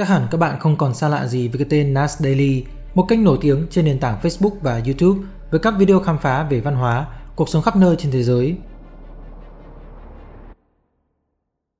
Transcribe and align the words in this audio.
Chắc 0.00 0.08
hẳn 0.08 0.26
các 0.30 0.38
bạn 0.38 0.60
không 0.60 0.76
còn 0.76 0.94
xa 0.94 1.08
lạ 1.08 1.26
gì 1.26 1.48
với 1.48 1.58
cái 1.58 1.66
tên 1.70 1.94
Nas 1.94 2.20
Daily, 2.20 2.64
một 2.94 3.02
kênh 3.08 3.24
nổi 3.24 3.38
tiếng 3.40 3.66
trên 3.70 3.84
nền 3.84 3.98
tảng 3.98 4.18
Facebook 4.22 4.50
và 4.62 4.82
YouTube 4.84 5.20
với 5.50 5.60
các 5.60 5.74
video 5.78 6.00
khám 6.00 6.18
phá 6.18 6.42
về 6.42 6.60
văn 6.60 6.74
hóa, 6.74 7.06
cuộc 7.36 7.48
sống 7.48 7.62
khắp 7.62 7.76
nơi 7.76 7.96
trên 7.98 8.12
thế 8.12 8.22
giới. 8.22 8.56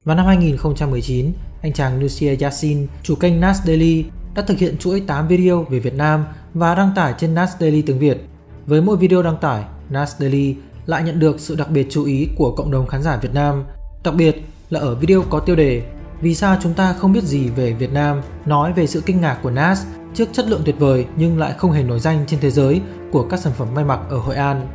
Vào 0.04 0.16
năm 0.16 0.26
2019, 0.26 1.32
anh 1.62 1.72
chàng 1.72 2.00
Lucia 2.00 2.36
Yassin, 2.36 2.86
chủ 3.02 3.14
kênh 3.14 3.40
Nas 3.40 3.64
Daily, 3.64 4.04
đã 4.34 4.42
thực 4.42 4.58
hiện 4.58 4.78
chuỗi 4.78 5.00
8 5.00 5.28
video 5.28 5.62
về 5.62 5.78
Việt 5.78 5.94
Nam 5.94 6.24
và 6.54 6.74
đăng 6.74 6.92
tải 6.96 7.14
trên 7.18 7.34
Nas 7.34 7.50
Daily 7.60 7.82
tiếng 7.82 7.98
Việt. 7.98 8.18
Với 8.66 8.82
mỗi 8.82 8.96
video 8.96 9.22
đăng 9.22 9.36
tải, 9.36 9.64
Nas 9.90 10.16
Daily 10.18 10.56
lại 10.86 11.02
nhận 11.02 11.18
được 11.18 11.40
sự 11.40 11.54
đặc 11.54 11.70
biệt 11.70 11.86
chú 11.90 12.04
ý 12.04 12.28
của 12.36 12.54
cộng 12.56 12.70
đồng 12.70 12.86
khán 12.86 13.02
giả 13.02 13.16
Việt 13.16 13.34
Nam, 13.34 13.64
đặc 14.04 14.14
biệt 14.14 14.42
là 14.70 14.80
ở 14.80 14.94
video 14.94 15.22
có 15.30 15.40
tiêu 15.40 15.56
đề 15.56 15.82
vì 16.20 16.34
sao 16.34 16.56
chúng 16.62 16.74
ta 16.74 16.92
không 16.92 17.12
biết 17.12 17.24
gì 17.24 17.48
về 17.48 17.72
Việt 17.72 17.92
Nam, 17.92 18.20
nói 18.46 18.72
về 18.72 18.86
sự 18.86 19.02
kinh 19.06 19.20
ngạc 19.20 19.38
của 19.42 19.50
Nas 19.50 19.86
trước 20.14 20.28
chất 20.32 20.48
lượng 20.48 20.62
tuyệt 20.64 20.78
vời 20.78 21.06
nhưng 21.16 21.38
lại 21.38 21.54
không 21.58 21.72
hề 21.72 21.82
nổi 21.82 22.00
danh 22.00 22.24
trên 22.26 22.40
thế 22.40 22.50
giới 22.50 22.80
của 23.12 23.22
các 23.22 23.40
sản 23.40 23.52
phẩm 23.52 23.68
may 23.74 23.84
mặc 23.84 24.00
ở 24.10 24.18
Hội 24.18 24.36
An. 24.36 24.68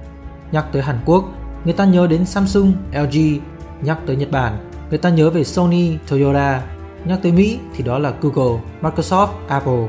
Nhắc 0.52 0.66
tới 0.72 0.82
Hàn 0.82 1.00
Quốc, 1.06 1.26
người 1.64 1.74
ta 1.74 1.86
nhớ 1.86 2.08
đến 2.08 2.26
Samsung, 2.26 2.74
LG, 2.94 3.20
nhắc 3.82 3.98
tới 4.06 4.16
Nhật 4.16 4.32
Bản, 4.32 4.70
người 4.90 4.98
ta 4.98 5.10
nhớ 5.10 5.30
về 5.30 5.44
Sony, 5.44 5.98
Toyota, 6.10 6.62
nhắc 7.06 7.20
tới 7.24 7.32
Mỹ 7.32 7.60
thì 7.76 7.84
đó 7.84 8.00
là 8.00 8.14
Google, 8.22 8.62
Microsoft, 8.82 9.28
Apple, 9.48 9.88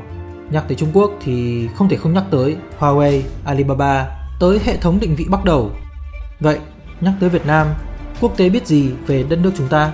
nhắc 0.49 0.63
tới 0.67 0.75
Trung 0.75 0.89
Quốc 0.93 1.11
thì 1.23 1.67
không 1.75 1.89
thể 1.89 1.97
không 1.97 2.13
nhắc 2.13 2.23
tới 2.31 2.57
Huawei, 2.79 3.21
Alibaba, 3.45 4.05
tới 4.39 4.59
hệ 4.63 4.77
thống 4.77 4.99
định 4.99 5.15
vị 5.15 5.25
bắt 5.29 5.45
đầu. 5.45 5.71
Vậy, 6.39 6.59
nhắc 7.01 7.13
tới 7.19 7.29
Việt 7.29 7.45
Nam, 7.45 7.67
quốc 8.21 8.37
tế 8.37 8.49
biết 8.49 8.67
gì 8.67 8.91
về 9.07 9.23
đất 9.29 9.39
nước 9.43 9.51
chúng 9.57 9.67
ta? 9.67 9.91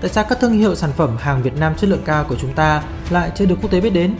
Tại 0.00 0.10
sao 0.10 0.24
các 0.28 0.40
thương 0.40 0.52
hiệu 0.52 0.74
sản 0.74 0.92
phẩm 0.92 1.16
hàng 1.18 1.42
Việt 1.42 1.56
Nam 1.58 1.74
chất 1.76 1.90
lượng 1.90 2.02
cao 2.04 2.24
của 2.28 2.36
chúng 2.40 2.52
ta 2.52 2.82
lại 3.10 3.30
chưa 3.34 3.46
được 3.46 3.56
quốc 3.62 3.70
tế 3.70 3.80
biết 3.80 3.90
đến? 3.90 4.14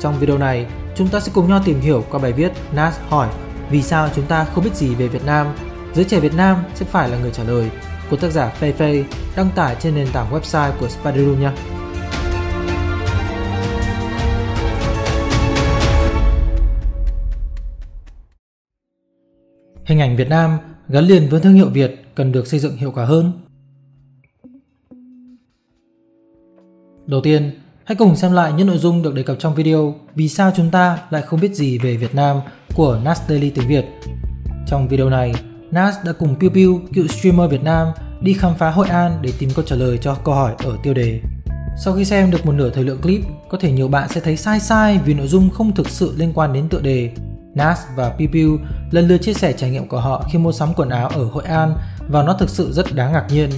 Trong 0.00 0.18
video 0.18 0.38
này, 0.38 0.66
chúng 0.96 1.08
ta 1.08 1.20
sẽ 1.20 1.32
cùng 1.34 1.48
nhau 1.48 1.62
tìm 1.64 1.80
hiểu 1.80 2.04
qua 2.10 2.20
bài 2.20 2.32
viết 2.32 2.52
Nas 2.72 2.98
hỏi 3.08 3.28
vì 3.70 3.82
sao 3.82 4.08
chúng 4.14 4.26
ta 4.26 4.44
không 4.44 4.64
biết 4.64 4.74
gì 4.74 4.94
về 4.94 5.08
Việt 5.08 5.24
Nam, 5.24 5.46
giới 5.94 6.04
trẻ 6.04 6.20
Việt 6.20 6.34
Nam 6.34 6.64
sẽ 6.74 6.86
phải 6.86 7.08
là 7.08 7.18
người 7.18 7.30
trả 7.30 7.44
lời 7.44 7.70
của 8.10 8.16
tác 8.16 8.30
giả 8.30 8.52
Fei 8.60 8.72
Fei 8.72 9.04
đăng 9.36 9.50
tải 9.54 9.76
trên 9.80 9.94
nền 9.94 10.08
tảng 10.12 10.32
website 10.32 10.72
của 10.80 10.88
Spider 10.88 11.38
nhé. 11.38 11.50
Hình 19.84 20.00
ảnh 20.00 20.16
Việt 20.16 20.28
Nam 20.28 20.58
gắn 20.88 21.04
liền 21.04 21.28
với 21.28 21.40
thương 21.40 21.54
hiệu 21.54 21.68
Việt 21.68 22.04
cần 22.14 22.32
được 22.32 22.46
xây 22.46 22.60
dựng 22.60 22.76
hiệu 22.76 22.92
quả 22.94 23.04
hơn. 23.04 23.32
Đầu 27.06 27.20
tiên, 27.20 27.50
hãy 27.84 27.96
cùng 27.96 28.16
xem 28.16 28.32
lại 28.32 28.52
những 28.52 28.66
nội 28.66 28.78
dung 28.78 29.02
được 29.02 29.14
đề 29.14 29.22
cập 29.22 29.36
trong 29.38 29.54
video 29.54 29.94
Vì 30.14 30.28
sao 30.28 30.52
chúng 30.56 30.70
ta 30.70 30.98
lại 31.10 31.22
không 31.22 31.40
biết 31.40 31.54
gì 31.54 31.78
về 31.78 31.96
Việt 31.96 32.14
Nam 32.14 32.40
của 32.74 33.00
Nas 33.04 33.20
Daily 33.28 33.50
tiếng 33.50 33.68
Việt. 33.68 33.84
Trong 34.66 34.88
video 34.88 35.10
này, 35.10 35.34
Nas 35.70 35.94
đã 36.04 36.12
cùng 36.12 36.36
Piu 36.40 36.50
Piu, 36.50 36.80
cựu 36.94 37.06
streamer 37.06 37.50
Việt 37.50 37.62
Nam, 37.62 37.88
đi 38.20 38.32
khám 38.32 38.54
phá 38.54 38.70
Hội 38.70 38.88
An 38.88 39.18
để 39.22 39.32
tìm 39.38 39.50
câu 39.54 39.64
trả 39.64 39.76
lời 39.76 39.98
cho 39.98 40.14
câu 40.14 40.34
hỏi 40.34 40.54
ở 40.58 40.76
tiêu 40.82 40.94
đề. 40.94 41.20
Sau 41.84 41.94
khi 41.94 42.04
xem 42.04 42.30
được 42.30 42.46
một 42.46 42.52
nửa 42.52 42.70
thời 42.70 42.84
lượng 42.84 43.00
clip, 43.02 43.20
có 43.48 43.58
thể 43.58 43.72
nhiều 43.72 43.88
bạn 43.88 44.08
sẽ 44.08 44.20
thấy 44.20 44.36
sai 44.36 44.60
sai 44.60 45.00
vì 45.04 45.14
nội 45.14 45.26
dung 45.28 45.50
không 45.50 45.74
thực 45.74 45.88
sự 45.88 46.14
liên 46.16 46.32
quan 46.34 46.52
đến 46.52 46.68
tựa 46.68 46.80
đề. 46.80 47.10
Nas 47.54 47.80
và 47.96 48.10
Piu 48.18 48.28
Piu 48.32 48.58
lần 48.90 49.08
lượt 49.08 49.18
chia 49.18 49.34
sẻ 49.34 49.52
trải 49.52 49.70
nghiệm 49.70 49.88
của 49.88 50.00
họ 50.00 50.28
khi 50.32 50.38
mua 50.38 50.52
sắm 50.52 50.74
quần 50.76 50.88
áo 50.88 51.08
ở 51.08 51.24
Hội 51.24 51.44
An 51.44 51.74
và 52.08 52.22
nó 52.22 52.32
thực 52.32 52.50
sự 52.50 52.72
rất 52.72 52.94
đáng 52.94 53.12
ngạc 53.12 53.26
nhiên. 53.30 53.50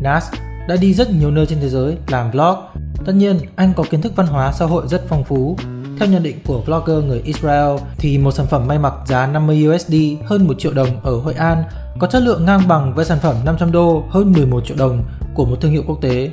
Nas 0.00 0.24
đã 0.68 0.76
đi 0.76 0.94
rất 0.94 1.10
nhiều 1.10 1.30
nơi 1.30 1.46
trên 1.46 1.60
thế 1.60 1.68
giới 1.68 1.96
làm 2.08 2.30
vlog. 2.30 2.56
Tất 3.04 3.12
nhiên, 3.12 3.38
anh 3.56 3.72
có 3.76 3.84
kiến 3.90 4.02
thức 4.02 4.12
văn 4.16 4.26
hóa 4.26 4.52
xã 4.52 4.64
hội 4.64 4.88
rất 4.88 5.04
phong 5.08 5.24
phú 5.24 5.56
theo 5.98 6.08
nhận 6.08 6.22
định 6.22 6.38
của 6.46 6.60
vlogger 6.60 7.04
người 7.04 7.20
Israel 7.24 7.76
thì 7.98 8.18
một 8.18 8.32
sản 8.32 8.46
phẩm 8.46 8.66
may 8.66 8.78
mặc 8.78 8.94
giá 9.06 9.26
50 9.26 9.68
USD 9.68 9.94
hơn 10.24 10.46
1 10.46 10.54
triệu 10.58 10.72
đồng 10.72 10.88
ở 11.02 11.20
Hội 11.20 11.34
An 11.34 11.64
có 11.98 12.06
chất 12.06 12.22
lượng 12.22 12.44
ngang 12.44 12.68
bằng 12.68 12.94
với 12.94 13.04
sản 13.04 13.18
phẩm 13.18 13.36
500 13.44 13.72
đô 13.72 14.04
hơn 14.10 14.32
11 14.32 14.66
triệu 14.66 14.76
đồng 14.76 15.04
của 15.34 15.44
một 15.44 15.56
thương 15.60 15.72
hiệu 15.72 15.82
quốc 15.86 15.98
tế. 16.00 16.30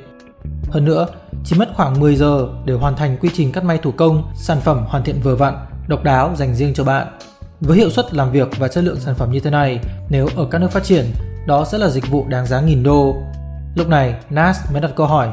Hơn 0.70 0.86
nữa, 0.86 1.08
chỉ 1.46 1.56
mất 1.60 1.70
khoảng 1.76 2.00
10 2.00 2.16
giờ 2.16 2.48
để 2.66 2.74
hoàn 2.74 2.96
thành 2.96 3.18
quy 3.18 3.30
trình 3.34 3.52
cắt 3.52 3.64
may 3.64 3.78
thủ 3.78 3.92
công, 3.92 4.24
sản 4.36 4.62
phẩm 4.62 4.86
hoàn 4.88 5.04
thiện 5.04 5.22
vừa 5.24 5.36
vặn, 5.36 5.66
độc 5.88 6.04
đáo 6.04 6.36
dành 6.36 6.56
riêng 6.56 6.74
cho 6.74 6.84
bạn. 6.84 7.08
Với 7.62 7.78
hiệu 7.78 7.90
suất 7.90 8.14
làm 8.14 8.32
việc 8.32 8.48
và 8.58 8.68
chất 8.68 8.84
lượng 8.84 9.00
sản 9.00 9.16
phẩm 9.16 9.32
như 9.32 9.40
thế 9.40 9.50
này, 9.50 9.80
nếu 10.10 10.28
ở 10.36 10.48
các 10.52 10.60
nước 10.60 10.72
phát 10.72 10.84
triển, 10.84 11.06
đó 11.48 11.66
sẽ 11.66 11.78
là 11.78 11.90
dịch 11.90 12.08
vụ 12.10 12.26
đáng 12.28 12.46
giá 12.46 12.62
nghìn 12.62 12.84
đô. 12.84 13.16
Lúc 13.76 13.90
này, 13.90 14.16
Nas 14.30 14.72
mới 14.72 14.82
đặt 14.82 14.92
câu 14.96 15.08
hỏi, 15.08 15.30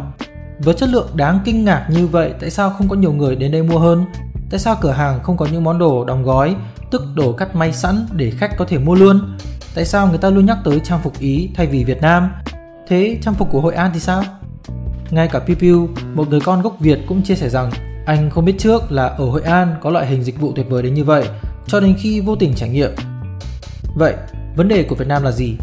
với 0.59 0.75
chất 0.75 0.89
lượng 0.89 1.09
đáng 1.15 1.41
kinh 1.45 1.65
ngạc 1.65 1.87
như 1.91 2.07
vậy, 2.07 2.35
tại 2.41 2.51
sao 2.51 2.71
không 2.71 2.89
có 2.89 2.97
nhiều 2.97 3.13
người 3.13 3.37
đến 3.37 3.53
đây 3.53 3.63
mua 3.63 3.79
hơn? 3.79 4.05
Tại 4.51 4.61
sao 4.61 4.77
cửa 4.81 4.91
hàng 4.91 5.23
không 5.23 5.37
có 5.37 5.47
những 5.53 5.65
món 5.65 5.79
đồ 5.79 6.05
đóng 6.05 6.23
gói, 6.23 6.57
tức 6.91 7.03
đồ 7.15 7.33
cắt 7.33 7.57
may 7.57 7.73
sẵn 7.73 8.07
để 8.13 8.31
khách 8.31 8.57
có 8.57 8.65
thể 8.65 8.79
mua 8.79 8.95
luôn? 8.95 9.37
Tại 9.75 9.85
sao 9.85 10.09
người 10.09 10.19
ta 10.19 10.31
luôn 10.31 10.47
nhắc 10.47 10.59
tới 10.65 10.81
trang 10.85 11.01
phục 11.03 11.19
Ý 11.19 11.51
thay 11.55 11.67
vì 11.67 11.85
Việt 11.85 12.03
Nam? 12.03 12.31
Thế 12.89 13.19
trang 13.23 13.35
phục 13.35 13.51
của 13.51 13.61
Hội 13.61 13.75
An 13.75 13.91
thì 13.95 14.01
sao? 14.01 14.23
Ngay 15.11 15.29
cả 15.29 15.39
Piu 15.39 15.57
Piu, 15.57 15.89
một 16.15 16.29
người 16.29 16.41
con 16.41 16.63
gốc 16.63 16.77
Việt 16.81 16.99
cũng 17.09 17.23
chia 17.23 17.35
sẻ 17.35 17.49
rằng 17.49 17.71
anh 18.07 18.31
không 18.31 18.45
biết 18.45 18.55
trước 18.59 18.93
là 18.93 19.07
ở 19.07 19.25
Hội 19.25 19.43
An 19.43 19.75
có 19.81 19.91
loại 19.91 20.07
hình 20.07 20.25
dịch 20.25 20.41
vụ 20.41 20.53
tuyệt 20.57 20.67
vời 20.69 20.83
đến 20.83 20.95
như 20.95 21.05
vậy, 21.05 21.29
cho 21.67 21.81
đến 21.81 21.95
khi 21.99 22.21
vô 22.21 22.37
tình 22.37 22.55
trải 22.55 22.69
nghiệm. 22.69 22.91
Vậy, 23.95 24.15
vấn 24.57 24.69
đề 24.69 24.83
của 24.83 24.95
Việt 24.95 25.09
Nam 25.09 25.23
là 25.23 25.31
gì? 25.31 25.57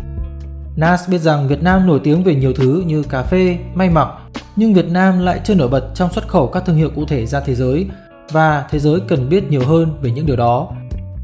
Nas 0.77 1.09
biết 1.09 1.17
rằng 1.17 1.47
Việt 1.47 1.63
Nam 1.63 1.88
nổi 1.88 1.99
tiếng 2.03 2.23
về 2.23 2.35
nhiều 2.35 2.53
thứ 2.53 2.83
như 2.88 3.03
cà 3.03 3.23
phê, 3.23 3.57
may 3.73 3.89
mặc, 3.89 4.07
nhưng 4.55 4.73
Việt 4.73 4.89
Nam 4.89 5.19
lại 5.19 5.39
chưa 5.43 5.55
nổi 5.55 5.67
bật 5.67 5.91
trong 5.95 6.13
xuất 6.13 6.27
khẩu 6.27 6.47
các 6.47 6.65
thương 6.65 6.75
hiệu 6.75 6.89
cụ 6.95 7.05
thể 7.05 7.25
ra 7.25 7.39
thế 7.39 7.55
giới 7.55 7.88
và 8.31 8.65
thế 8.69 8.79
giới 8.79 8.99
cần 9.07 9.29
biết 9.29 9.49
nhiều 9.49 9.61
hơn 9.65 9.97
về 10.01 10.11
những 10.11 10.25
điều 10.25 10.35
đó. 10.35 10.67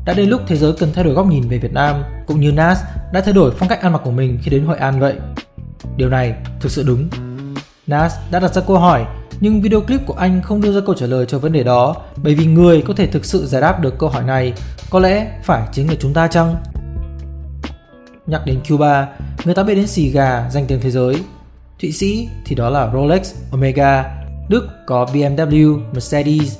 Đã 0.05 0.13
đến 0.13 0.29
lúc 0.29 0.41
thế 0.47 0.55
giới 0.55 0.73
cần 0.73 0.89
thay 0.93 1.03
đổi 1.03 1.13
góc 1.13 1.27
nhìn 1.27 1.47
về 1.49 1.57
Việt 1.57 1.73
Nam, 1.73 2.03
cũng 2.27 2.39
như 2.39 2.51
Nas 2.51 2.79
đã 3.13 3.21
thay 3.21 3.33
đổi 3.33 3.51
phong 3.57 3.69
cách 3.69 3.81
ăn 3.81 3.93
mặc 3.93 4.01
của 4.03 4.11
mình 4.11 4.39
khi 4.41 4.51
đến 4.51 4.65
Hội 4.65 4.77
An 4.77 4.99
vậy. 4.99 5.15
Điều 5.97 6.09
này 6.09 6.35
thực 6.59 6.71
sự 6.71 6.83
đúng. 6.87 7.09
Nas 7.87 8.13
đã 8.31 8.39
đặt 8.39 8.53
ra 8.53 8.61
câu 8.67 8.77
hỏi, 8.77 9.05
nhưng 9.39 9.61
video 9.61 9.81
clip 9.81 10.01
của 10.05 10.15
anh 10.17 10.41
không 10.41 10.61
đưa 10.61 10.73
ra 10.73 10.81
câu 10.85 10.95
trả 10.95 11.05
lời 11.05 11.25
cho 11.25 11.39
vấn 11.39 11.51
đề 11.51 11.63
đó, 11.63 11.95
bởi 12.23 12.35
vì 12.35 12.45
người 12.45 12.81
có 12.81 12.93
thể 12.93 13.07
thực 13.07 13.25
sự 13.25 13.45
giải 13.45 13.61
đáp 13.61 13.81
được 13.81 13.97
câu 13.99 14.09
hỏi 14.09 14.23
này 14.23 14.53
có 14.89 14.99
lẽ 14.99 15.39
phải 15.43 15.67
chính 15.71 15.89
là 15.89 15.95
chúng 15.99 16.13
ta 16.13 16.27
chăng? 16.27 16.55
Nhắc 18.27 18.41
đến 18.45 18.59
Cuba, 18.69 19.07
người 19.45 19.55
ta 19.55 19.63
biết 19.63 19.75
đến 19.75 19.87
xì 19.87 20.09
gà 20.09 20.49
danh 20.51 20.65
tiếng 20.67 20.79
thế 20.81 20.91
giới. 20.91 21.15
Thụy 21.81 21.91
Sĩ 21.91 22.27
thì 22.45 22.55
đó 22.55 22.69
là 22.69 22.91
Rolex, 22.93 23.33
Omega. 23.51 24.05
Đức 24.49 24.67
có 24.85 25.05
BMW, 25.13 25.79
Mercedes. 25.93 26.57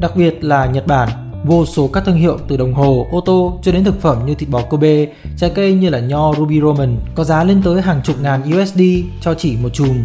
Đặc 0.00 0.16
biệt 0.16 0.44
là 0.44 0.66
Nhật 0.66 0.86
Bản, 0.86 1.08
vô 1.44 1.66
số 1.66 1.88
các 1.88 2.02
thương 2.06 2.16
hiệu 2.16 2.38
từ 2.48 2.56
đồng 2.56 2.74
hồ, 2.74 3.06
ô 3.10 3.20
tô 3.20 3.58
cho 3.62 3.72
đến 3.72 3.84
thực 3.84 4.00
phẩm 4.00 4.26
như 4.26 4.34
thịt 4.34 4.48
bò 4.48 4.62
Kobe, 4.62 5.06
trái 5.36 5.50
cây 5.54 5.74
như 5.74 5.88
là 5.88 6.00
nho 6.00 6.34
Ruby 6.34 6.60
Roman 6.60 6.96
có 7.14 7.24
giá 7.24 7.44
lên 7.44 7.62
tới 7.62 7.82
hàng 7.82 8.00
chục 8.04 8.16
ngàn 8.20 8.42
USD 8.56 8.80
cho 9.20 9.34
chỉ 9.34 9.56
một 9.62 9.68
chùm. 9.72 10.04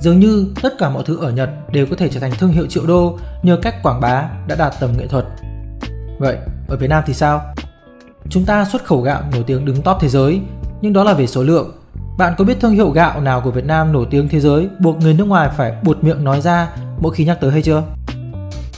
Dường 0.00 0.20
như 0.20 0.54
tất 0.62 0.78
cả 0.78 0.90
mọi 0.90 1.02
thứ 1.06 1.16
ở 1.16 1.30
Nhật 1.32 1.50
đều 1.72 1.86
có 1.86 1.96
thể 1.96 2.08
trở 2.08 2.20
thành 2.20 2.32
thương 2.38 2.52
hiệu 2.52 2.66
triệu 2.66 2.86
đô 2.86 3.18
nhờ 3.42 3.56
cách 3.62 3.82
quảng 3.82 4.00
bá 4.00 4.28
đã 4.48 4.56
đạt 4.56 4.74
tầm 4.80 4.90
nghệ 4.98 5.06
thuật. 5.06 5.24
Vậy, 6.18 6.36
ở 6.68 6.76
Việt 6.76 6.90
Nam 6.90 7.02
thì 7.06 7.14
sao? 7.14 7.54
Chúng 8.28 8.44
ta 8.44 8.64
xuất 8.64 8.84
khẩu 8.84 9.00
gạo 9.00 9.22
nổi 9.32 9.44
tiếng 9.46 9.64
đứng 9.64 9.82
top 9.82 9.96
thế 10.00 10.08
giới, 10.08 10.40
nhưng 10.80 10.92
đó 10.92 11.04
là 11.04 11.14
về 11.14 11.26
số 11.26 11.42
lượng. 11.42 11.72
Bạn 12.18 12.34
có 12.38 12.44
biết 12.44 12.60
thương 12.60 12.72
hiệu 12.72 12.90
gạo 12.90 13.20
nào 13.20 13.40
của 13.40 13.50
Việt 13.50 13.64
Nam 13.64 13.92
nổi 13.92 14.06
tiếng 14.10 14.28
thế 14.28 14.40
giới 14.40 14.68
buộc 14.80 14.98
người 14.98 15.14
nước 15.14 15.24
ngoài 15.24 15.50
phải 15.56 15.72
buột 15.82 16.04
miệng 16.04 16.24
nói 16.24 16.40
ra 16.40 16.68
mỗi 17.00 17.14
khi 17.14 17.24
nhắc 17.24 17.40
tới 17.40 17.50
hay 17.50 17.62
chưa? 17.62 17.82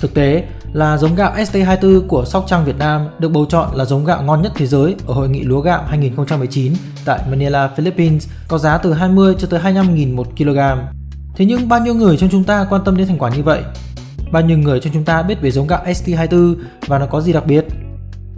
Thực 0.01 0.15
tế 0.15 0.45
là 0.73 0.97
giống 0.97 1.15
gạo 1.15 1.33
ST24 1.37 2.07
của 2.09 2.25
Sóc 2.25 2.45
Trăng 2.49 2.65
Việt 2.65 2.79
Nam 2.79 3.09
được 3.19 3.29
bầu 3.29 3.47
chọn 3.49 3.75
là 3.75 3.85
giống 3.85 4.05
gạo 4.05 4.23
ngon 4.23 4.43
nhất 4.43 4.53
thế 4.55 4.67
giới 4.67 4.95
ở 5.07 5.15
Hội 5.15 5.29
nghị 5.29 5.43
lúa 5.43 5.61
gạo 5.61 5.85
2019 5.89 6.73
tại 7.05 7.21
Manila, 7.31 7.69
Philippines 7.69 8.29
có 8.49 8.59
giá 8.59 8.79
từ 8.79 8.93
20 8.93 9.35
cho 9.39 9.49
tới 9.51 9.61
25.000 9.61 10.15
một 10.15 10.27
kg. 10.39 10.59
Thế 11.37 11.45
nhưng 11.45 11.69
bao 11.69 11.81
nhiêu 11.81 11.95
người 11.95 12.17
trong 12.17 12.31
chúng 12.31 12.45
ta 12.45 12.67
quan 12.71 12.83
tâm 12.85 12.97
đến 12.97 13.07
thành 13.07 13.19
quả 13.19 13.31
như 13.31 13.43
vậy? 13.43 13.63
Bao 14.33 14.43
nhiêu 14.43 14.59
người 14.59 14.81
trong 14.81 14.93
chúng 14.93 15.05
ta 15.05 15.23
biết 15.23 15.41
về 15.41 15.51
giống 15.51 15.67
gạo 15.67 15.85
ST24 15.85 16.55
và 16.87 16.99
nó 16.99 17.07
có 17.07 17.21
gì 17.21 17.33
đặc 17.33 17.47
biệt? 17.47 17.66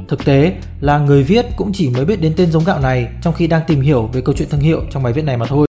Thực 0.08 0.24
tế 0.24 0.56
là 0.80 0.98
người 0.98 1.22
viết 1.22 1.46
cũng 1.56 1.72
chỉ 1.72 1.90
mới 1.90 2.04
biết 2.04 2.20
đến 2.20 2.32
tên 2.36 2.50
giống 2.50 2.64
gạo 2.64 2.80
này 2.80 3.08
trong 3.22 3.34
khi 3.34 3.46
đang 3.46 3.62
tìm 3.66 3.80
hiểu 3.80 4.06
về 4.12 4.20
câu 4.20 4.34
chuyện 4.38 4.48
thương 4.50 4.60
hiệu 4.60 4.82
trong 4.90 5.02
bài 5.02 5.12
viết 5.12 5.24
này 5.24 5.36
mà 5.36 5.46
thôi. 5.46 5.66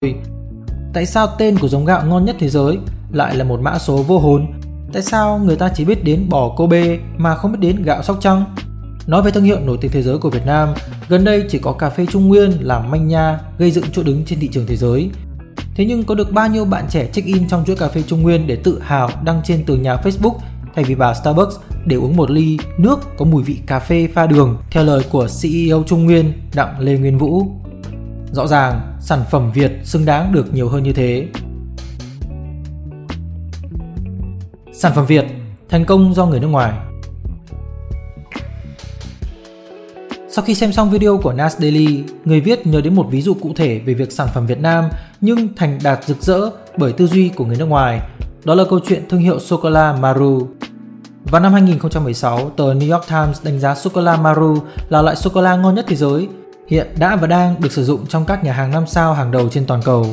Tại 0.94 1.06
sao 1.06 1.28
tên 1.38 1.58
của 1.58 1.68
giống 1.68 1.86
gạo 1.86 2.06
ngon 2.06 2.26
nhất 2.26 2.36
thế 2.40 2.50
giới 2.50 2.78
lại 3.12 3.36
là 3.36 3.44
một 3.44 3.60
mã 3.62 3.78
số 3.80 3.98
vô 3.98 4.20
hồn? 4.20 4.48
Tại 4.94 5.02
sao 5.02 5.40
người 5.40 5.56
ta 5.56 5.70
chỉ 5.76 5.86
biết 5.86 6.04
đến 6.04 6.30
bò 6.30 6.50
Kobe 6.50 6.98
mà 7.18 7.36
không 7.36 7.52
biết 7.52 7.60
đến 7.62 7.84
gạo 7.84 8.04
Sóc 8.04 8.18
Trăng? 8.22 8.56
Nói 9.08 9.22
về 9.22 9.32
thương 9.32 9.44
hiệu 9.44 9.60
nổi 9.60 9.78
tiếng 9.82 9.92
thế 9.92 10.02
giới 10.02 10.18
của 10.18 10.30
Việt 10.30 10.46
Nam, 10.46 10.74
gần 11.10 11.24
đây 11.24 11.44
chỉ 11.50 11.60
có 11.60 11.72
cà 11.74 11.90
phê 11.90 12.06
Trung 12.06 12.28
Nguyên 12.28 12.52
làm 12.62 12.92
manh 12.92 13.08
nha 13.08 13.40
gây 13.58 13.72
dựng 13.72 13.86
chỗ 13.94 14.04
đứng 14.04 14.26
trên 14.26 14.40
thị 14.40 14.50
trường 14.52 14.68
thế 14.68 14.76
giới. 14.76 15.10
Thế 15.76 15.86
nhưng 15.86 16.04
có 16.04 16.16
được 16.16 16.32
bao 16.32 16.48
nhiêu 16.48 16.66
bạn 16.66 16.86
trẻ 16.90 17.10
check-in 17.14 17.48
trong 17.48 17.64
chuỗi 17.66 17.76
cà 17.76 17.88
phê 17.88 18.04
Trung 18.08 18.22
Nguyên 18.22 18.48
để 18.48 18.56
tự 18.56 18.80
hào 18.82 19.10
đăng 19.24 19.42
trên 19.44 19.66
tường 19.66 19.82
nhà 19.82 19.96
Facebook 19.96 20.36
thay 20.76 20.84
vì 20.84 20.96
vào 20.96 21.14
Starbucks 21.14 21.56
để 21.88 21.96
uống 21.96 22.16
một 22.16 22.32
ly 22.32 22.58
nước 22.78 23.00
có 23.18 23.26
mùi 23.26 23.44
vị 23.44 23.60
cà 23.68 23.80
phê 23.80 24.08
pha 24.14 24.28
đường 24.28 24.58
theo 24.72 24.84
lời 24.84 25.04
của 25.12 25.28
CEO 25.42 25.84
Trung 25.88 26.06
Nguyên 26.06 26.34
Đặng 26.56 26.80
Lê 26.80 26.98
Nguyên 26.98 27.18
Vũ. 27.18 27.46
Rõ 28.32 28.48
ràng, 28.48 28.98
sản 29.00 29.20
phẩm 29.32 29.52
Việt 29.52 29.72
xứng 29.84 30.06
đáng 30.06 30.34
được 30.34 30.54
nhiều 30.54 30.70
hơn 30.70 30.84
như 30.84 30.94
thế. 30.94 31.28
Sản 34.74 34.92
phẩm 34.96 35.06
Việt 35.06 35.26
thành 35.70 35.86
công 35.86 36.14
do 36.14 36.26
người 36.26 36.40
nước 36.40 36.48
ngoài. 36.48 36.74
Sau 40.30 40.46
khi 40.46 40.56
xem 40.56 40.74
xong 40.74 40.90
video 40.90 41.18
của 41.18 41.34
Nas 41.34 41.58
Daily, 41.58 42.04
người 42.26 42.42
viết 42.42 42.68
nhớ 42.68 42.82
đến 42.82 42.96
một 42.96 43.08
ví 43.10 43.22
dụ 43.22 43.34
cụ 43.34 43.54
thể 43.56 43.80
về 43.80 43.94
việc 43.94 44.12
sản 44.12 44.28
phẩm 44.34 44.46
Việt 44.46 44.60
Nam 44.60 44.86
nhưng 45.22 45.56
thành 45.56 45.80
đạt 45.84 46.06
rực 46.06 46.22
rỡ 46.22 46.40
bởi 46.78 46.94
tư 46.94 47.08
duy 47.08 47.30
của 47.30 47.46
người 47.46 47.58
nước 47.58 47.66
ngoài. 47.66 48.02
Đó 48.44 48.56
là 48.56 48.64
câu 48.70 48.80
chuyện 48.88 49.04
thương 49.10 49.22
hiệu 49.22 49.40
sô-cô-la 49.40 49.98
Maru. 50.02 50.48
Vào 51.32 51.42
năm 51.42 51.54
2016, 51.54 52.50
tờ 52.50 52.74
New 52.74 52.94
York 52.94 53.08
Times 53.08 53.44
đánh 53.44 53.60
giá 53.60 53.76
sô-cô-la 53.76 54.18
Maru 54.18 54.58
là 54.90 55.02
loại 55.02 55.16
sô-cô-la 55.16 55.56
ngon 55.56 55.76
nhất 55.76 55.86
thế 55.88 55.96
giới, 55.96 56.28
hiện 56.68 56.88
đã 57.00 57.16
và 57.16 57.28
đang 57.28 57.56
được 57.60 57.72
sử 57.72 57.86
dụng 57.86 58.06
trong 58.06 58.26
các 58.26 58.44
nhà 58.44 58.54
hàng 58.54 58.72
5 58.72 58.88
sao 58.88 59.14
hàng 59.14 59.32
đầu 59.32 59.50
trên 59.50 59.66
toàn 59.66 59.82
cầu. 59.82 60.06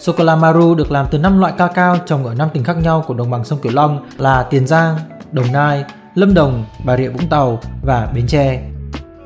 Sô-cô-la 0.00 0.36
Maru 0.36 0.74
được 0.74 0.90
làm 0.90 1.06
từ 1.10 1.18
5 1.18 1.38
loại 1.38 1.52
cacao 1.58 1.96
trồng 2.06 2.24
ở 2.24 2.34
5 2.34 2.48
tỉnh 2.52 2.64
khác 2.64 2.76
nhau 2.82 3.04
của 3.06 3.14
đồng 3.14 3.30
bằng 3.30 3.44
sông 3.44 3.58
Cửu 3.58 3.72
Long 3.72 4.08
là 4.18 4.42
Tiền 4.42 4.66
Giang, 4.66 4.96
Đồng 5.32 5.52
Nai, 5.52 5.84
Lâm 6.14 6.34
Đồng, 6.34 6.64
Bà 6.84 6.96
Rịa 6.96 7.08
Vũng 7.08 7.28
Tàu 7.28 7.60
và 7.82 8.08
Bến 8.14 8.26
Tre. 8.26 8.62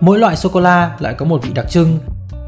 Mỗi 0.00 0.18
loại 0.18 0.36
sô-cô-la 0.36 0.90
lại 0.98 1.14
có 1.14 1.24
một 1.24 1.42
vị 1.42 1.50
đặc 1.54 1.66
trưng. 1.70 1.98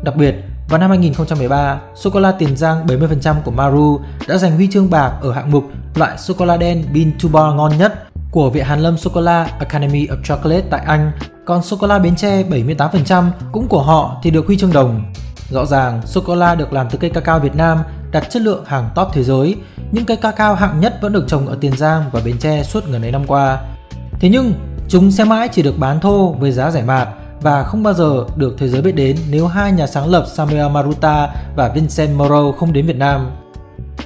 Đặc 0.02 0.16
biệt, 0.16 0.34
vào 0.68 0.80
năm 0.80 0.90
2013, 0.90 1.80
sô-cô-la 1.94 2.32
Tiền 2.32 2.56
Giang 2.56 2.86
70% 2.86 3.34
của 3.44 3.50
Maru 3.50 4.00
đã 4.28 4.36
giành 4.36 4.56
huy 4.56 4.68
chương 4.70 4.90
bạc 4.90 5.12
ở 5.22 5.32
hạng 5.32 5.50
mục 5.50 5.64
loại 5.94 6.18
sô-cô-la 6.18 6.56
đen 6.56 6.84
Bean 6.94 7.12
to 7.22 7.28
Bar 7.32 7.54
ngon 7.54 7.78
nhất 7.78 8.07
của 8.30 8.50
Viện 8.50 8.64
Hàn 8.64 8.80
Lâm 8.80 8.98
Sô-cô-la 8.98 9.44
Academy 9.58 10.06
of 10.06 10.22
Chocolate 10.22 10.66
tại 10.70 10.82
Anh, 10.86 11.10
còn 11.44 11.62
sô-cô-la 11.62 11.98
Bến 11.98 12.16
Tre 12.16 12.42
78% 12.42 13.30
cũng 13.52 13.68
của 13.68 13.82
họ 13.82 14.20
thì 14.22 14.30
được 14.30 14.46
huy 14.46 14.58
chương 14.58 14.72
đồng. 14.72 15.12
Rõ 15.50 15.66
ràng, 15.66 16.02
sô-cô-la 16.06 16.54
được 16.54 16.72
làm 16.72 16.86
từ 16.90 16.98
cây 16.98 17.10
cacao 17.10 17.38
Việt 17.38 17.56
Nam 17.56 17.78
đạt 18.10 18.30
chất 18.30 18.42
lượng 18.42 18.64
hàng 18.66 18.90
top 18.94 19.08
thế 19.12 19.22
giới, 19.22 19.56
những 19.92 20.04
cây 20.04 20.16
cacao 20.16 20.54
hạng 20.54 20.80
nhất 20.80 20.98
vẫn 21.02 21.12
được 21.12 21.24
trồng 21.28 21.46
ở 21.46 21.56
Tiền 21.60 21.76
Giang 21.76 22.04
và 22.12 22.20
Bến 22.24 22.38
Tre 22.38 22.62
suốt 22.62 22.84
gần 22.86 23.02
ấy 23.02 23.12
năm 23.12 23.26
qua. 23.26 23.60
Thế 24.20 24.28
nhưng, 24.28 24.52
chúng 24.88 25.10
sẽ 25.10 25.24
mãi 25.24 25.48
chỉ 25.52 25.62
được 25.62 25.78
bán 25.78 26.00
thô 26.00 26.32
với 26.32 26.52
giá 26.52 26.70
rẻ 26.70 26.82
mạt 26.82 27.08
và 27.42 27.64
không 27.64 27.82
bao 27.82 27.94
giờ 27.94 28.24
được 28.36 28.54
thế 28.58 28.68
giới 28.68 28.82
biết 28.82 28.94
đến 28.94 29.16
nếu 29.30 29.46
hai 29.46 29.72
nhà 29.72 29.86
sáng 29.86 30.10
lập 30.10 30.24
Samuel 30.34 30.68
Maruta 30.68 31.28
và 31.56 31.68
Vincent 31.68 32.16
Moro 32.16 32.52
không 32.52 32.72
đến 32.72 32.86
Việt 32.86 32.96
Nam. 32.96 33.30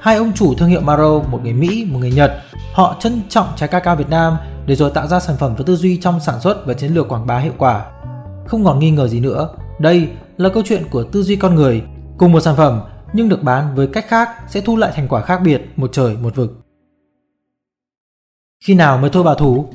Hai 0.01 0.17
ông 0.17 0.33
chủ 0.33 0.55
thương 0.55 0.69
hiệu 0.69 0.81
Maro, 0.81 1.19
một 1.19 1.41
người 1.43 1.53
Mỹ, 1.53 1.87
một 1.91 1.99
người 1.99 2.11
Nhật, 2.11 2.43
họ 2.73 2.97
trân 3.01 3.23
trọng 3.29 3.47
trái 3.57 3.69
cacao 3.69 3.97
Việt 3.97 4.11
Nam 4.11 4.37
để 4.67 4.75
rồi 4.75 4.91
tạo 4.91 5.07
ra 5.07 5.21
sản 5.21 5.37
phẩm 5.37 5.55
với 5.55 5.65
tư 5.65 5.77
duy 5.77 5.97
trong 5.97 6.21
sản 6.21 6.41
xuất 6.41 6.67
và 6.67 6.75
chiến 6.75 6.95
lược 6.95 7.09
quảng 7.09 7.27
bá 7.27 7.39
hiệu 7.39 7.53
quả. 7.59 7.87
Không 8.47 8.65
còn 8.65 8.79
nghi 8.79 8.91
ngờ 8.91 9.09
gì 9.09 9.21
nữa, 9.21 9.49
đây 9.79 10.09
là 10.37 10.49
câu 10.49 10.63
chuyện 10.67 10.83
của 10.91 11.05
tư 11.05 11.23
duy 11.23 11.37
con 11.37 11.55
người. 11.55 11.83
Cùng 12.19 12.33
một 12.33 12.41
sản 12.41 12.57
phẩm 12.57 12.81
nhưng 13.13 13.29
được 13.29 13.43
bán 13.43 13.75
với 13.75 13.87
cách 13.87 14.05
khác 14.09 14.29
sẽ 14.49 14.61
thu 14.61 14.77
lại 14.77 14.93
thành 14.95 15.09
quả 15.09 15.21
khác 15.21 15.41
biệt 15.45 15.63
một 15.77 15.93
trời 15.93 16.17
một 16.17 16.37
vực. 16.37 16.59
Khi 18.65 18.75
nào 18.75 18.99
mới 18.99 19.11
thôi 19.11 19.23
bảo 19.23 19.35
thủ? 19.35 19.67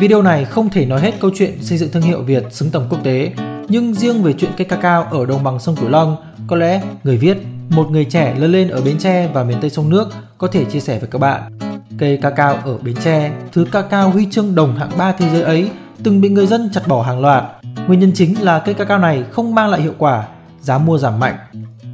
Video 0.00 0.22
này 0.22 0.44
không 0.44 0.70
thể 0.70 0.86
nói 0.86 1.00
hết 1.00 1.20
câu 1.20 1.30
chuyện 1.34 1.62
xây 1.62 1.78
dựng 1.78 1.90
thương 1.90 2.02
hiệu 2.02 2.22
Việt 2.22 2.44
xứng 2.50 2.70
tầm 2.70 2.82
quốc 2.90 2.98
tế, 3.04 3.32
nhưng 3.68 3.94
riêng 3.94 4.22
về 4.22 4.32
chuyện 4.32 4.50
cây 4.56 4.64
cacao 4.64 5.02
ở 5.02 5.26
đồng 5.26 5.44
bằng 5.44 5.58
sông 5.58 5.76
Cửu 5.76 5.88
Long, 5.88 6.16
có 6.46 6.56
lẽ 6.56 6.82
người 7.04 7.16
viết, 7.16 7.36
một 7.70 7.90
người 7.90 8.04
trẻ 8.04 8.34
lớn 8.38 8.52
lên 8.52 8.68
ở 8.68 8.80
Bến 8.80 8.98
Tre 8.98 9.28
và 9.34 9.44
miền 9.44 9.58
Tây 9.60 9.70
sông 9.70 9.90
nước 9.90 10.08
có 10.38 10.46
thể 10.46 10.64
chia 10.64 10.80
sẻ 10.80 10.98
với 10.98 11.08
các 11.10 11.18
bạn. 11.18 11.58
Cây 11.98 12.18
cacao 12.22 12.54
ở 12.54 12.78
Bến 12.78 12.94
Tre, 13.04 13.32
thứ 13.52 13.66
cacao 13.72 14.10
huy 14.10 14.26
chương 14.30 14.54
đồng 14.54 14.76
hạng 14.76 14.90
3 14.98 15.12
thế 15.12 15.30
giới 15.30 15.42
ấy, 15.42 15.70
từng 16.02 16.20
bị 16.20 16.28
người 16.28 16.46
dân 16.46 16.70
chặt 16.72 16.80
bỏ 16.86 17.02
hàng 17.02 17.20
loạt. 17.20 17.44
Nguyên 17.86 18.00
nhân 18.00 18.12
chính 18.14 18.42
là 18.42 18.58
cây 18.58 18.74
cacao 18.74 18.98
này 18.98 19.24
không 19.30 19.54
mang 19.54 19.68
lại 19.70 19.80
hiệu 19.80 19.94
quả, 19.98 20.28
giá 20.60 20.78
mua 20.78 20.98
giảm 20.98 21.20
mạnh. 21.20 21.36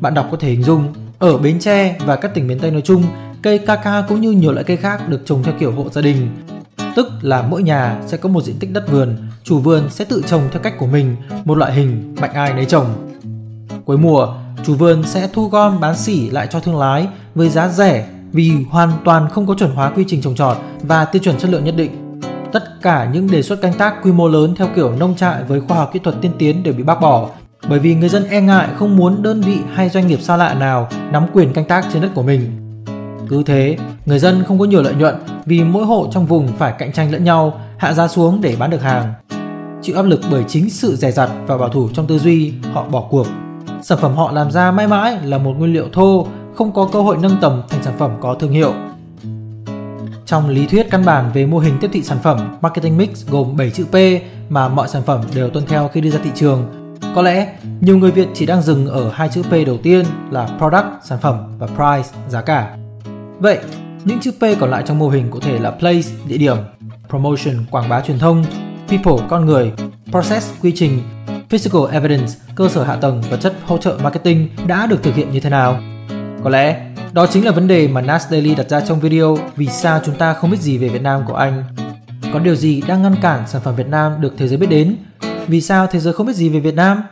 Bạn 0.00 0.14
đọc 0.14 0.28
có 0.30 0.36
thể 0.40 0.48
hình 0.48 0.62
dung, 0.62 0.94
ở 1.18 1.38
Bến 1.38 1.58
Tre 1.58 1.96
và 2.06 2.16
các 2.16 2.34
tỉnh 2.34 2.46
miền 2.46 2.58
Tây 2.58 2.70
nói 2.70 2.82
chung, 2.82 3.04
cây 3.42 3.58
cacao 3.58 4.02
cũng 4.08 4.20
như 4.20 4.30
nhiều 4.30 4.52
loại 4.52 4.64
cây 4.64 4.76
khác 4.76 5.08
được 5.08 5.22
trồng 5.24 5.42
theo 5.42 5.54
kiểu 5.58 5.72
hộ 5.72 5.88
gia 5.90 6.02
đình. 6.02 6.28
Tức 6.96 7.06
là 7.22 7.42
mỗi 7.42 7.62
nhà 7.62 8.00
sẽ 8.06 8.16
có 8.16 8.28
một 8.28 8.44
diện 8.44 8.56
tích 8.58 8.72
đất 8.72 8.90
vườn, 8.90 9.16
chủ 9.44 9.58
vườn 9.58 9.82
sẽ 9.90 10.04
tự 10.04 10.22
trồng 10.26 10.42
theo 10.52 10.62
cách 10.62 10.74
của 10.78 10.86
mình, 10.86 11.16
một 11.44 11.58
loại 11.58 11.72
hình 11.72 12.14
mạnh 12.20 12.32
ai 12.34 12.54
nấy 12.54 12.64
trồng. 12.64 12.86
Cuối 13.90 13.98
mùa, 13.98 14.28
chủ 14.64 14.74
vườn 14.74 15.02
sẽ 15.02 15.28
thu 15.32 15.48
gom 15.48 15.80
bán 15.80 15.96
xỉ 15.96 16.30
lại 16.30 16.46
cho 16.50 16.60
thương 16.60 16.78
lái 16.78 17.08
với 17.34 17.48
giá 17.48 17.68
rẻ 17.68 18.06
vì 18.32 18.52
hoàn 18.70 18.92
toàn 19.04 19.28
không 19.28 19.46
có 19.46 19.54
chuẩn 19.54 19.70
hóa 19.70 19.90
quy 19.90 20.04
trình 20.08 20.22
trồng 20.22 20.34
trọt 20.34 20.56
và 20.82 21.04
tiêu 21.04 21.22
chuẩn 21.22 21.38
chất 21.38 21.50
lượng 21.50 21.64
nhất 21.64 21.74
định. 21.76 22.20
Tất 22.52 22.82
cả 22.82 23.10
những 23.12 23.30
đề 23.30 23.42
xuất 23.42 23.60
canh 23.60 23.72
tác 23.72 23.94
quy 24.02 24.12
mô 24.12 24.28
lớn 24.28 24.54
theo 24.56 24.68
kiểu 24.76 24.92
nông 24.92 25.16
trại 25.16 25.42
với 25.44 25.60
khoa 25.60 25.78
học 25.78 25.90
kỹ 25.92 25.98
thuật 25.98 26.16
tiên 26.20 26.32
tiến 26.38 26.62
đều 26.62 26.74
bị 26.74 26.82
bác 26.82 27.00
bỏ 27.00 27.28
bởi 27.68 27.78
vì 27.78 27.94
người 27.94 28.08
dân 28.08 28.28
e 28.28 28.40
ngại 28.40 28.68
không 28.76 28.96
muốn 28.96 29.22
đơn 29.22 29.40
vị 29.40 29.58
hay 29.74 29.88
doanh 29.88 30.06
nghiệp 30.06 30.20
xa 30.20 30.36
lạ 30.36 30.54
nào 30.54 30.88
nắm 31.12 31.26
quyền 31.32 31.52
canh 31.52 31.64
tác 31.64 31.86
trên 31.92 32.02
đất 32.02 32.10
của 32.14 32.22
mình. 32.22 32.50
Cứ 33.28 33.42
thế, 33.42 33.76
người 34.06 34.18
dân 34.18 34.44
không 34.44 34.58
có 34.58 34.64
nhiều 34.64 34.82
lợi 34.82 34.94
nhuận 34.94 35.14
vì 35.46 35.64
mỗi 35.64 35.84
hộ 35.84 36.08
trong 36.12 36.26
vùng 36.26 36.48
phải 36.58 36.74
cạnh 36.78 36.92
tranh 36.92 37.12
lẫn 37.12 37.24
nhau, 37.24 37.60
hạ 37.76 37.92
giá 37.92 38.08
xuống 38.08 38.40
để 38.40 38.56
bán 38.58 38.70
được 38.70 38.82
hàng. 38.82 39.14
Chịu 39.82 39.96
áp 39.96 40.02
lực 40.02 40.20
bởi 40.30 40.44
chính 40.48 40.70
sự 40.70 40.96
dè 40.96 41.10
dặt 41.10 41.30
và 41.46 41.56
bảo 41.56 41.68
thủ 41.68 41.88
trong 41.94 42.06
tư 42.06 42.18
duy, 42.18 42.52
họ 42.72 42.84
bỏ 42.84 43.06
cuộc. 43.10 43.26
Sản 43.82 43.98
phẩm 43.98 44.16
họ 44.16 44.32
làm 44.32 44.50
ra 44.50 44.70
mãi 44.70 44.86
mãi 44.86 45.18
là 45.24 45.38
một 45.38 45.54
nguyên 45.58 45.72
liệu 45.72 45.88
thô, 45.92 46.26
không 46.54 46.72
có 46.72 46.88
cơ 46.92 47.02
hội 47.02 47.16
nâng 47.22 47.36
tầm 47.40 47.62
thành 47.68 47.82
sản 47.82 47.94
phẩm 47.98 48.10
có 48.20 48.34
thương 48.34 48.50
hiệu. 48.50 48.72
Trong 50.26 50.48
lý 50.48 50.66
thuyết 50.66 50.86
căn 50.90 51.04
bản 51.04 51.30
về 51.34 51.46
mô 51.46 51.58
hình 51.58 51.78
tiếp 51.80 51.90
thị 51.92 52.02
sản 52.02 52.18
phẩm, 52.22 52.58
marketing 52.60 52.96
mix 52.96 53.26
gồm 53.28 53.56
7 53.56 53.70
chữ 53.70 53.84
P 53.84 53.96
mà 54.48 54.68
mọi 54.68 54.88
sản 54.88 55.02
phẩm 55.02 55.20
đều 55.34 55.50
tuân 55.50 55.66
theo 55.66 55.88
khi 55.88 56.00
đưa 56.00 56.10
ra 56.10 56.20
thị 56.24 56.30
trường 56.34 56.80
có 57.14 57.22
lẽ 57.22 57.52
nhiều 57.80 57.98
người 57.98 58.10
Việt 58.10 58.28
chỉ 58.34 58.46
đang 58.46 58.62
dừng 58.62 58.86
ở 58.86 59.10
hai 59.14 59.28
chữ 59.28 59.42
P 59.42 59.52
đầu 59.66 59.78
tiên 59.82 60.04
là 60.30 60.48
product, 60.58 60.86
sản 61.02 61.18
phẩm 61.20 61.58
và 61.58 61.66
price, 61.66 62.18
giá 62.28 62.40
cả. 62.40 62.76
Vậy, 63.38 63.58
những 64.04 64.20
chữ 64.20 64.30
P 64.30 64.60
còn 64.60 64.70
lại 64.70 64.82
trong 64.86 64.98
mô 64.98 65.08
hình 65.08 65.30
có 65.30 65.38
thể 65.42 65.58
là 65.58 65.70
place, 65.70 66.08
địa 66.26 66.36
điểm, 66.36 66.56
promotion, 67.08 67.54
quảng 67.70 67.88
bá 67.88 68.00
truyền 68.00 68.18
thông, 68.18 68.44
people, 68.88 69.26
con 69.28 69.46
người, 69.46 69.72
process, 70.10 70.52
quy 70.62 70.72
trình, 70.74 71.02
physical 71.50 71.82
evidence, 71.92 72.32
cơ 72.54 72.68
sở 72.68 72.84
hạ 72.84 72.96
tầng, 72.96 73.22
và 73.30 73.36
chất 73.36 73.54
hỗ 73.66 73.78
trợ 73.78 73.98
marketing 74.02 74.48
đã 74.66 74.86
được 74.86 75.02
thực 75.02 75.14
hiện 75.14 75.30
như 75.30 75.40
thế 75.40 75.50
nào? 75.50 75.80
Có 76.44 76.50
lẽ 76.50 76.86
đó 77.12 77.26
chính 77.26 77.44
là 77.44 77.50
vấn 77.50 77.68
đề 77.68 77.88
mà 77.88 78.00
Nas 78.00 78.28
Daily 78.30 78.54
đặt 78.54 78.68
ra 78.68 78.80
trong 78.80 79.00
video 79.00 79.38
Vì 79.56 79.66
sao 79.66 80.00
chúng 80.04 80.14
ta 80.14 80.34
không 80.34 80.50
biết 80.50 80.60
gì 80.60 80.78
về 80.78 80.88
Việt 80.88 81.02
Nam 81.02 81.22
của 81.26 81.34
anh. 81.34 81.64
Có 82.32 82.38
điều 82.38 82.54
gì 82.54 82.82
đang 82.88 83.02
ngăn 83.02 83.14
cản 83.22 83.48
sản 83.48 83.62
phẩm 83.64 83.76
Việt 83.76 83.86
Nam 83.88 84.20
được 84.20 84.34
thế 84.38 84.48
giới 84.48 84.58
biết 84.58 84.70
đến 84.70 84.96
vì 85.46 85.60
sao 85.60 85.86
thế 85.86 86.00
giới 86.00 86.12
không 86.12 86.26
biết 86.26 86.36
gì 86.36 86.48
về 86.48 86.60
Việt 86.60 86.74
Nam? 86.74 87.02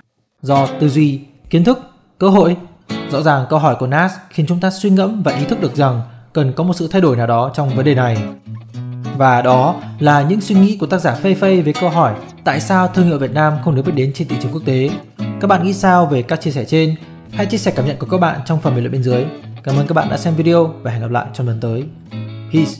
Do 0.42 0.66
tư 0.80 0.88
duy, 0.88 1.20
kiến 1.50 1.64
thức, 1.64 1.78
cơ 2.18 2.28
hội. 2.28 2.56
Rõ 3.10 3.22
ràng 3.22 3.46
câu 3.50 3.58
hỏi 3.58 3.76
của 3.78 3.86
Nas 3.86 4.12
khiến 4.30 4.46
chúng 4.46 4.60
ta 4.60 4.70
suy 4.70 4.90
ngẫm 4.90 5.22
và 5.22 5.32
ý 5.32 5.44
thức 5.44 5.60
được 5.60 5.76
rằng 5.76 6.02
cần 6.32 6.52
có 6.52 6.64
một 6.64 6.74
sự 6.76 6.88
thay 6.88 7.00
đổi 7.00 7.16
nào 7.16 7.26
đó 7.26 7.50
trong 7.54 7.76
vấn 7.76 7.84
đề 7.84 7.94
này. 7.94 8.18
Và 9.18 9.42
đó 9.42 9.74
là 9.98 10.22
những 10.22 10.40
suy 10.40 10.54
nghĩ 10.54 10.76
của 10.80 10.86
tác 10.86 10.98
giả 10.98 11.14
Phê 11.14 11.34
Phê 11.34 11.60
với 11.60 11.72
câu 11.72 11.90
hỏi 11.90 12.14
tại 12.44 12.60
sao 12.60 12.88
thương 12.88 13.06
hiệu 13.06 13.18
Việt 13.18 13.32
Nam 13.32 13.52
không 13.64 13.74
được 13.74 13.82
biết 13.82 13.92
đến 13.94 14.12
trên 14.14 14.28
thị 14.28 14.36
trường 14.40 14.52
quốc 14.52 14.62
tế. 14.64 14.90
Các 15.40 15.46
bạn 15.48 15.64
nghĩ 15.64 15.72
sao 15.72 16.06
về 16.06 16.22
các 16.22 16.40
chia 16.40 16.50
sẻ 16.50 16.64
trên? 16.64 16.94
Hãy 17.32 17.46
chia 17.46 17.58
sẻ 17.58 17.72
cảm 17.76 17.86
nhận 17.86 17.96
của 17.98 18.06
các 18.10 18.20
bạn 18.20 18.40
trong 18.46 18.60
phần 18.60 18.74
bình 18.74 18.84
luận 18.84 18.92
bên 18.92 19.02
dưới. 19.02 19.24
Cảm 19.62 19.76
ơn 19.76 19.86
các 19.86 19.94
bạn 19.94 20.08
đã 20.10 20.16
xem 20.16 20.34
video 20.34 20.66
và 20.82 20.90
hẹn 20.90 21.00
gặp 21.00 21.10
lại 21.10 21.26
trong 21.34 21.46
lần 21.46 21.60
tới. 21.60 21.84
Peace! 22.52 22.72